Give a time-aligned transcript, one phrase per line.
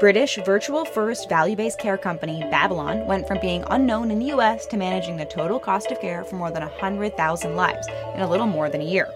[0.00, 4.64] British virtual first value based care company Babylon went from being unknown in the US
[4.66, 8.46] to managing the total cost of care for more than 100,000 lives in a little
[8.46, 9.08] more than a year.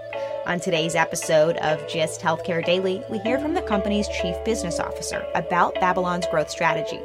[0.46, 5.24] On today's episode of GIST Healthcare Daily, we hear from the company's chief business officer
[5.36, 7.00] about Babylon's growth strategy.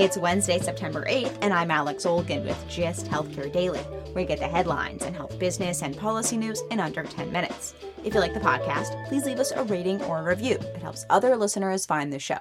[0.00, 4.38] It's Wednesday, September 8th, and I'm Alex Olgin with GIST Healthcare Daily, where you get
[4.38, 7.74] the headlines and health business and policy news in under 10 minutes.
[8.04, 10.54] If you like the podcast, please leave us a rating or a review.
[10.54, 12.38] It helps other listeners find the show.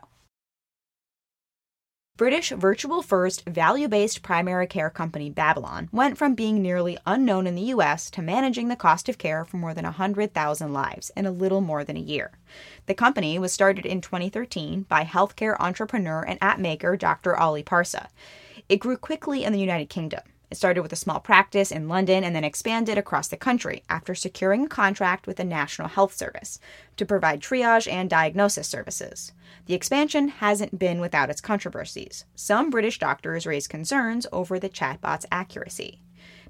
[2.17, 7.53] British virtual first value based primary care company Babylon went from being nearly unknown in
[7.53, 11.31] the US to managing the cost of care for more than 100,000 lives in a
[11.31, 12.31] little more than a year.
[12.88, 17.38] The company was started in 2013 by healthcare entrepreneur and app maker Dr.
[17.38, 18.07] Ali Parsa.
[18.67, 20.21] It grew quickly in the United Kingdom.
[20.50, 24.16] It started with a small practice in London and then expanded across the country after
[24.16, 26.59] securing a contract with the National Health Service
[26.96, 29.34] to provide triage and diagnosis services.
[29.66, 32.24] The expansion hasn't been without its controversies.
[32.36, 36.02] Some British doctors raised concerns over the chatbot's accuracy.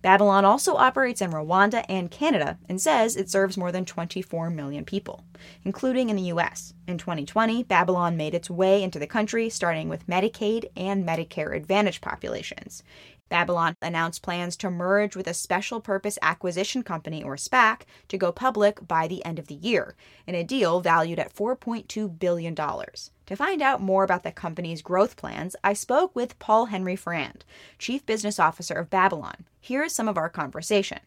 [0.01, 4.85] Babylon also operates in Rwanda and Canada and says it serves more than 24 million
[4.85, 5.23] people,
[5.63, 6.73] including in the US.
[6.87, 12.01] In 2020, Babylon made its way into the country, starting with Medicaid and Medicare Advantage
[12.01, 12.83] populations.
[13.29, 18.31] Babylon announced plans to merge with a special purpose acquisition company, or SPAC, to go
[18.31, 19.95] public by the end of the year,
[20.25, 22.55] in a deal valued at $4.2 billion.
[22.55, 27.43] To find out more about the company's growth plans, I spoke with Paul Henry Ferrand,
[27.77, 29.45] Chief Business Officer of Babylon.
[29.59, 30.99] Here's some of our conversation.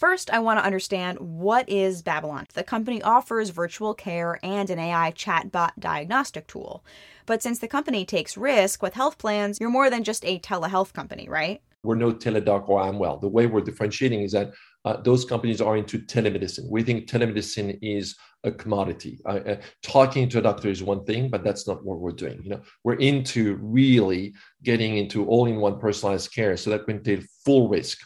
[0.00, 2.46] First, I want to understand what is Babylon.
[2.54, 6.82] The company offers virtual care and an AI chatbot diagnostic tool.
[7.26, 10.94] But since the company takes risk with health plans, you're more than just a telehealth
[10.94, 11.60] company, right?
[11.82, 13.18] We're no Teladoc or Amwell.
[13.18, 14.54] The way we're differentiating is that
[14.86, 16.70] uh, those companies are into telemedicine.
[16.70, 19.18] We think telemedicine is a commodity.
[19.26, 22.40] Uh, uh, talking to a doctor is one thing, but that's not what we're doing.
[22.42, 24.32] You know, we're into really
[24.62, 27.98] getting into all-in-one personalized care, so that can take full risk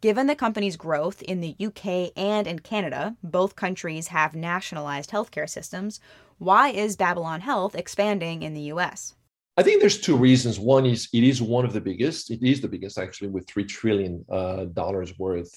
[0.00, 5.50] Given the company's growth in the UK and in Canada, both countries have nationalized healthcare
[5.50, 5.98] systems,
[6.38, 9.16] why is Babylon Health expanding in the US?
[9.58, 10.60] I think there's two reasons.
[10.60, 12.30] One is it is one of the biggest.
[12.30, 15.52] It is the biggest actually, with three trillion uh, dollars worth.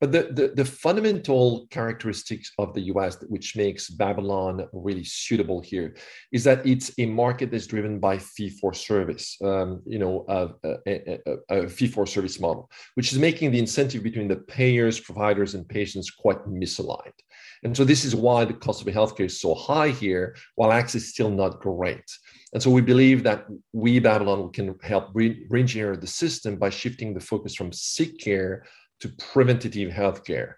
[0.00, 3.16] But the, the, the fundamental characteristics of the U.S.
[3.26, 5.96] which makes Babylon really suitable here
[6.30, 9.38] is that it's a market that's driven by fee for service.
[9.42, 10.50] Um, you know, a,
[10.86, 15.54] a, a fee for service model, which is making the incentive between the payers, providers,
[15.54, 17.18] and patients quite misaligned.
[17.64, 21.02] And so this is why the cost of healthcare is so high here, while access
[21.02, 22.04] is still not great.
[22.52, 27.14] And so we believe that we, Babylon, can help re- engineer the system by shifting
[27.14, 28.64] the focus from sick care
[29.00, 30.54] to preventative healthcare.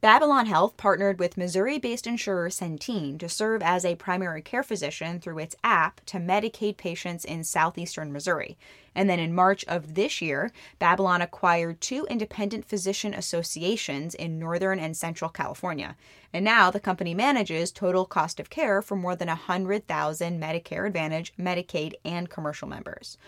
[0.00, 5.18] Babylon Health partnered with Missouri based insurer Centene to serve as a primary care physician
[5.18, 8.56] through its app to Medicaid patients in southeastern Missouri.
[8.94, 14.78] And then in March of this year, Babylon acquired two independent physician associations in northern
[14.78, 15.96] and central California.
[16.32, 21.32] And now the company manages total cost of care for more than 100,000 Medicare Advantage,
[21.36, 23.18] Medicaid, and commercial members.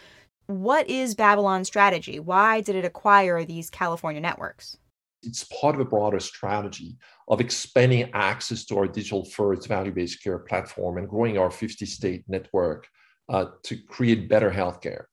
[0.47, 2.21] What is Babylon's strategy?
[2.21, 4.77] Why did it acquire these California networks?
[5.23, 6.97] It's part of a broader strategy
[7.29, 11.87] of expanding access to our digital first value based care platform and growing our 50
[11.87, 12.87] state network
[13.29, 15.05] uh, to create better healthcare.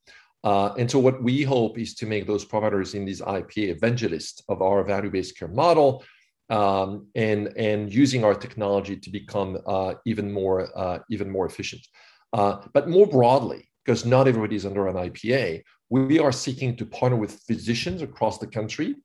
[0.43, 4.41] Uh, and so, what we hope is to make those providers in these IPA evangelists
[4.49, 6.03] of our value based care model
[6.49, 11.85] um, and and using our technology to become uh, even more uh, even more efficient.
[12.33, 16.85] Uh, but more broadly, because not everybody is under an IPA, we are seeking to
[16.85, 18.95] partner with physicians across the country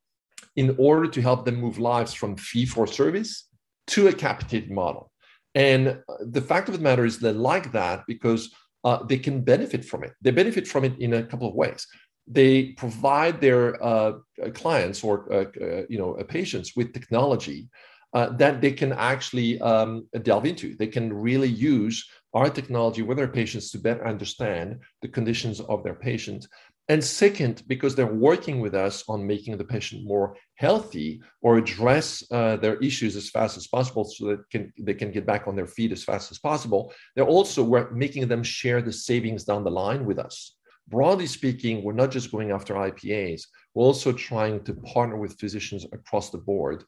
[0.56, 3.48] in order to help them move lives from fee for service
[3.88, 5.10] to a capitated model.
[5.54, 8.54] And the fact of the matter is they like that because
[8.84, 10.12] uh, they can benefit from it.
[10.20, 11.86] They benefit from it in a couple of ways.
[12.26, 14.12] They provide their uh,
[14.54, 17.68] clients or uh, uh you know patients with technology
[18.14, 20.76] uh, that they can actually um, delve into.
[20.76, 25.82] They can really use our technology with their patients to better understand the conditions of
[25.82, 26.46] their patient
[26.88, 32.24] and second, because they're working with us on making the patient more healthy or address
[32.30, 35.54] uh, their issues as fast as possible so that can, they can get back on
[35.54, 39.62] their feet as fast as possible, they're also we're making them share the savings down
[39.62, 40.56] the line with us.
[40.88, 43.42] Broadly speaking, we're not just going after IPAs,
[43.74, 46.84] we're also trying to partner with physicians across the board.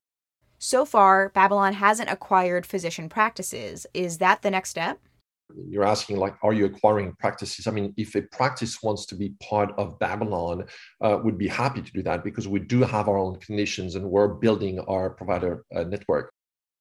[0.58, 3.86] So far, Babylon hasn't acquired physician practices.
[3.94, 4.98] Is that the next step?
[5.68, 7.66] You're asking like are you acquiring practices?
[7.66, 10.64] I mean if a practice wants to be part of babylon
[11.00, 14.10] uh, would be happy to do that because we do have our own clinicians and
[14.10, 16.32] we're building our provider uh, network.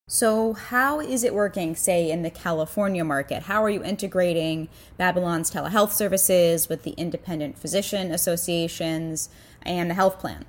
[0.10, 3.44] So how is it working say in the california market?
[3.44, 9.30] How are you integrating babylon's telehealth services with the independent physician associations
[9.62, 10.46] and the health plan?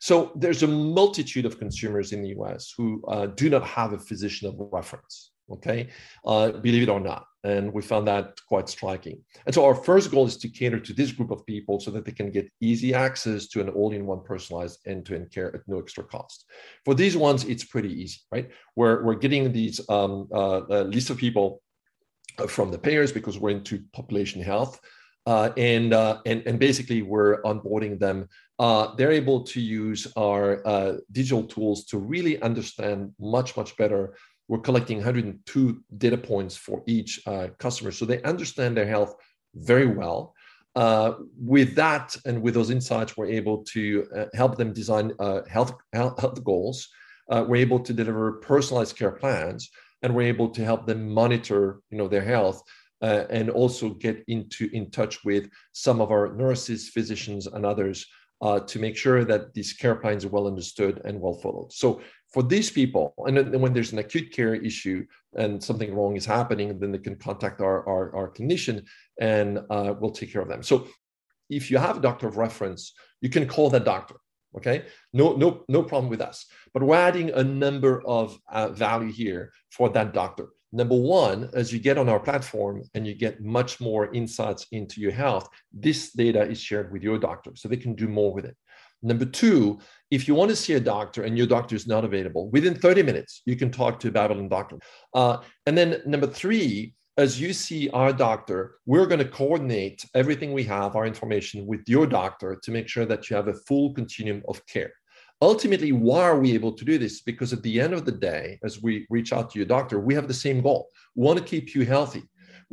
[0.00, 3.98] So there's a multitude of consumers in the us who uh, do not have a
[3.98, 5.88] physician of reference okay?
[6.24, 9.20] Uh, believe it or not and we found that quite striking.
[9.46, 12.04] And so our first goal is to cater to this group of people so that
[12.04, 16.44] they can get easy access to an all-in-one personalized end-to-end care at no extra cost.
[16.84, 18.50] For these ones it's pretty easy right?
[18.76, 21.62] We're, we're getting these um, uh, list of people
[22.38, 24.80] uh, from the payers because we're into population health
[25.26, 28.28] uh, and, uh, and, and basically we're onboarding them.
[28.58, 34.14] Uh, they're able to use our uh, digital tools to really understand much, much better
[34.52, 37.90] we're collecting 102 data points for each uh, customer.
[37.90, 39.14] So they understand their health
[39.54, 40.34] very well.
[40.76, 45.40] Uh, with that and with those insights, we're able to uh, help them design uh,
[45.48, 46.86] health, health, goals.
[47.30, 49.70] Uh, we're able to deliver personalized care plans,
[50.02, 52.62] and we're able to help them monitor, you know, their health,
[53.00, 58.06] uh, and also get into in touch with some of our nurses, physicians, and others
[58.42, 61.72] uh, to make sure that these care plans are well understood and well followed.
[61.72, 62.02] So
[62.32, 65.04] for these people, and then when there's an acute care issue
[65.36, 68.86] and something wrong is happening, then they can contact our, our, our clinician
[69.20, 70.62] and uh, we'll take care of them.
[70.62, 70.88] So
[71.50, 74.16] if you have a doctor of reference, you can call that doctor.
[74.54, 74.84] Okay,
[75.14, 76.44] no, no, no problem with us.
[76.74, 80.48] But we're adding a number of uh, value here for that doctor.
[80.72, 85.00] Number one, as you get on our platform and you get much more insights into
[85.00, 88.44] your health, this data is shared with your doctor so they can do more with
[88.46, 88.56] it.
[89.02, 92.50] Number two, if you want to see a doctor and your doctor is not available,
[92.50, 94.78] within 30 minutes, you can talk to a Babylon doctor.
[95.14, 100.52] Uh, and then number three, as you see our doctor, we're going to coordinate everything
[100.52, 103.92] we have, our information with your doctor to make sure that you have a full
[103.92, 104.92] continuum of care
[105.42, 107.20] ultimately, why are we able to do this?
[107.20, 110.14] Because at the end of the day, as we reach out to your doctor, we
[110.14, 110.88] have the same goal.
[111.16, 112.22] We want to keep you healthy.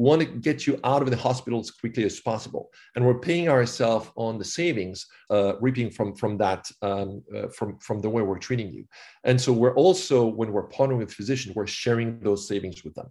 [0.07, 2.63] Want to get you out of the hospital as quickly as possible.
[2.95, 7.77] And we're paying ourselves on the savings, uh, reaping from, from that, um, uh, from,
[7.79, 8.85] from the way we're treating you.
[9.29, 13.09] And so we're also, when we're partnering with physicians, we're sharing those savings with them.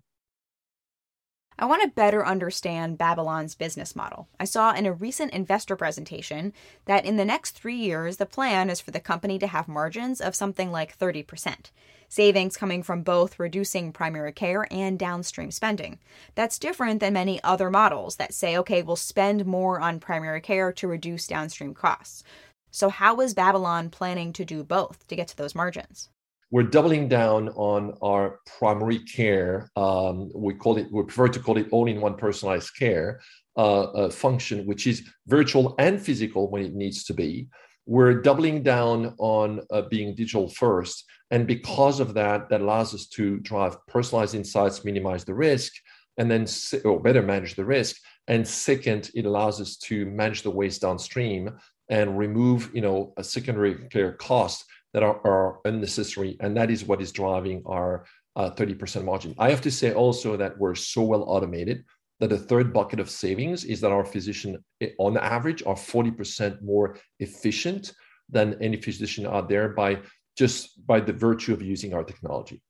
[1.60, 4.28] I want to better understand Babylon's business model.
[4.38, 6.52] I saw in a recent investor presentation
[6.84, 10.20] that in the next three years, the plan is for the company to have margins
[10.20, 11.72] of something like 30%,
[12.08, 15.98] savings coming from both reducing primary care and downstream spending.
[16.36, 20.72] That's different than many other models that say, okay, we'll spend more on primary care
[20.74, 22.22] to reduce downstream costs.
[22.70, 26.08] So, how is Babylon planning to do both to get to those margins?
[26.50, 29.70] We're doubling down on our primary care.
[29.76, 33.20] Um, we call it, we prefer to call it all-in-one personalized care
[33.56, 37.48] uh, uh, function, which is virtual and physical when it needs to be.
[37.86, 43.06] We're doubling down on uh, being digital first, and because of that, that allows us
[43.08, 45.72] to drive personalized insights, minimize the risk,
[46.18, 46.46] and then
[46.84, 47.96] or better manage the risk.
[48.26, 53.24] And second, it allows us to manage the waste downstream and remove, you know, a
[53.24, 54.64] secondary care cost
[54.94, 56.36] that are, are unnecessary.
[56.40, 58.04] And that is what is driving our
[58.36, 59.34] uh, 30% margin.
[59.38, 61.84] I have to say also that we're so well automated
[62.20, 66.62] that the third bucket of savings is that our physician, eh, on average, are 40%
[66.62, 67.92] more efficient
[68.28, 70.00] than any physician out there by
[70.36, 72.62] just by the virtue of using our technology.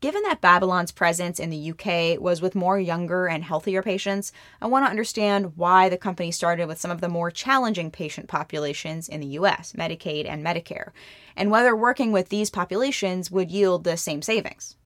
[0.00, 4.66] Given that Babylon's presence in the UK was with more younger and healthier patients, I
[4.66, 9.08] want to understand why the company started with some of the more challenging patient populations
[9.08, 10.90] in the US, Medicaid and Medicare,
[11.34, 14.76] and whether working with these populations would yield the same savings.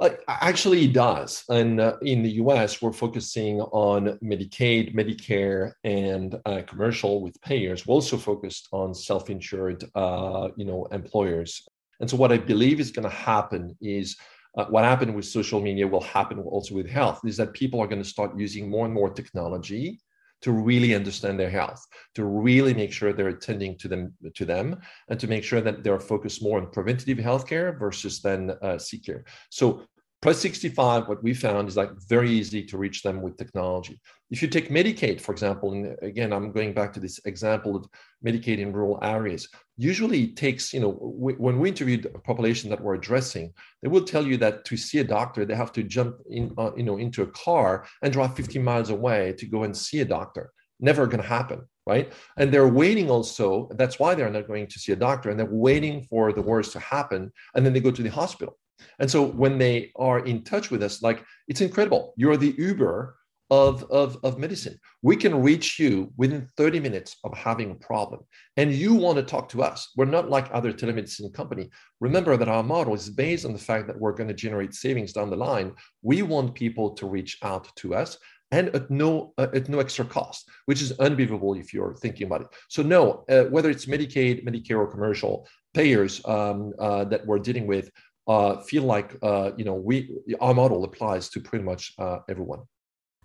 [0.00, 1.44] Uh, actually, it does.
[1.50, 7.86] And uh, in the US, we're focusing on Medicaid, Medicare, and uh, commercial with payers.
[7.86, 11.68] We're also focused on self insured uh, you know, employers.
[12.00, 14.16] And so, what I believe is going to happen is
[14.56, 17.86] uh, what happened with social media will happen also with health is that people are
[17.86, 20.00] going to start using more and more technology
[20.42, 24.80] to really understand their health, to really make sure they're attending to them, to them,
[25.08, 29.04] and to make sure that they're focused more on preventative healthcare versus then uh, seek
[29.04, 29.24] care.
[29.50, 29.82] So
[30.22, 33.98] Plus 65, what we found is like very easy to reach them with technology.
[34.30, 37.86] If you take Medicaid, for example, and again, I'm going back to this example of
[38.24, 39.48] Medicaid in rural areas.
[39.78, 44.04] Usually it takes, you know, when we interviewed a population that we're addressing, they will
[44.04, 46.98] tell you that to see a doctor, they have to jump in, uh, you know,
[46.98, 50.52] into a car and drive 15 miles away to go and see a doctor.
[50.80, 52.12] Never going to happen, right?
[52.36, 53.70] And they're waiting also.
[53.72, 56.72] That's why they're not going to see a doctor, and they're waiting for the worst
[56.72, 58.58] to happen, and then they go to the hospital
[58.98, 62.14] and so when they are in touch with us, like it's incredible.
[62.16, 63.16] You're the Uber
[63.50, 64.78] of, of, of medicine.
[65.02, 68.20] We can reach you within 30 minutes of having a problem.
[68.56, 69.90] And you want to talk to us.
[69.96, 71.70] We're not like other telemedicine company.
[72.00, 75.12] Remember that our model is based on the fact that we're going to generate savings
[75.12, 75.72] down the line.
[76.02, 78.16] We want people to reach out to us
[78.52, 82.42] and at no uh, at no extra cost, which is unbelievable if you're thinking about
[82.42, 82.48] it.
[82.68, 87.66] So no, uh, whether it's Medicaid, Medicare, or commercial payers um, uh, that we're dealing
[87.66, 87.90] with,
[88.30, 90.08] uh, feel like uh, you know we
[90.40, 92.60] our model applies to pretty much uh, everyone.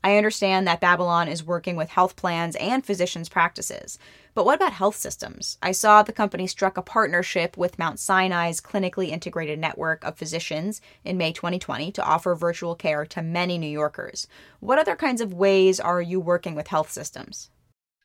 [0.03, 3.97] I understand that Babylon is working with health plans and physicians' practices.
[4.35, 5.57] But what about health systems?
[5.63, 10.79] I saw the company struck a partnership with Mount Sinai's clinically integrated network of physicians
[11.03, 14.27] in May 2020 to offer virtual care to many New Yorkers.
[14.59, 17.49] What other kinds of ways are you working with health systems?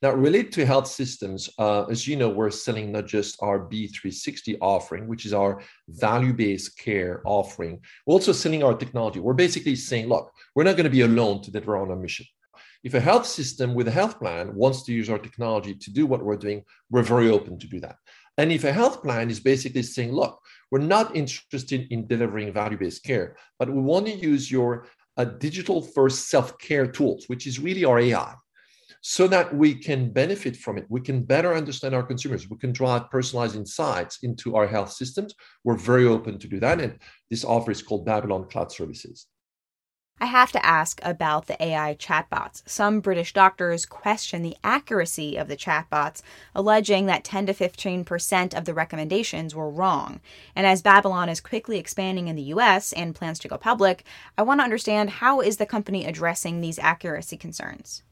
[0.01, 4.57] Now, related to health systems, uh, as you know, we're selling not just our B360
[4.59, 9.19] offering, which is our value based care offering, we're also selling our technology.
[9.19, 12.25] We're basically saying, look, we're not going to be alone to deliver on our mission.
[12.83, 16.07] If a health system with a health plan wants to use our technology to do
[16.07, 17.97] what we're doing, we're very open to do that.
[18.39, 20.39] And if a health plan is basically saying, look,
[20.71, 25.25] we're not interested in delivering value based care, but we want to use your uh,
[25.25, 28.33] digital first self care tools, which is really our AI
[29.01, 30.85] so that we can benefit from it.
[30.89, 32.49] We can better understand our consumers.
[32.49, 35.33] We can drive personalized insights into our health systems.
[35.63, 36.79] We're very open to do that.
[36.79, 39.25] And this offer is called Babylon Cloud Services.
[40.21, 42.61] I have to ask about the AI chatbots.
[42.67, 46.21] Some British doctors question the accuracy of the chatbots,
[46.53, 50.21] alleging that 10 to 15% of the recommendations were wrong.
[50.55, 54.05] And as Babylon is quickly expanding in the US and plans to go public,
[54.37, 58.03] I want to understand how is the company addressing these accuracy concerns?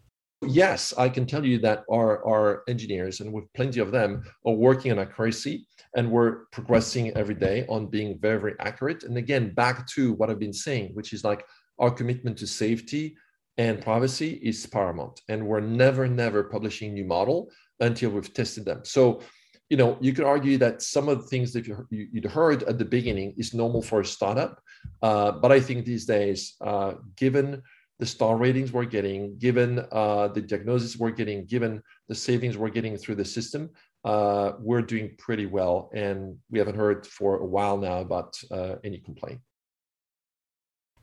[0.47, 4.53] Yes, I can tell you that our, our engineers, and with plenty of them, are
[4.53, 5.65] working on accuracy
[5.95, 9.03] and we're progressing every day on being very, very accurate.
[9.03, 11.45] And again, back to what I've been saying, which is like
[11.79, 13.15] our commitment to safety
[13.57, 15.21] and privacy is paramount.
[15.27, 18.81] And we're never, never publishing new model until we've tested them.
[18.83, 19.21] So,
[19.69, 22.77] you know, you could argue that some of the things that you, would heard at
[22.77, 24.61] the beginning is normal for a startup.
[25.01, 27.61] Uh, but I think these days, uh, given
[27.99, 32.69] the star ratings we're getting, given uh, the diagnosis we're getting, given the savings we're
[32.69, 33.69] getting through the system,
[34.05, 35.91] uh, we're doing pretty well.
[35.93, 39.41] And we haven't heard for a while now about uh, any complaint.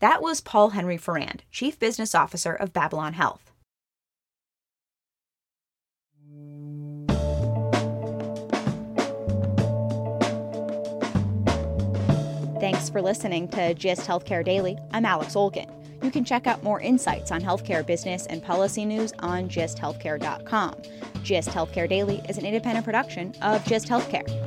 [0.01, 3.53] That was Paul Henry Ferrand, Chief Business Officer of Babylon Health.
[12.59, 14.79] Thanks for listening to GIST Healthcare Daily.
[14.93, 15.71] I'm Alex Olgin.
[16.03, 20.75] You can check out more insights on healthcare business and policy news on gisthealthcare.com.
[21.25, 24.47] GIST Healthcare Daily is an independent production of GIST Healthcare.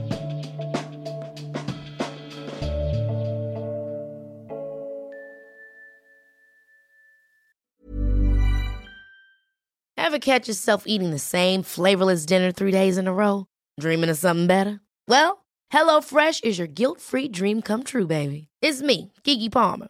[9.98, 13.46] Ever catch yourself eating the same flavorless dinner three days in a row?
[13.80, 14.80] Dreaming of something better?
[15.08, 18.48] Well, HelloFresh is your guilt free dream come true, baby.
[18.60, 19.90] It's me, Keke Palmer.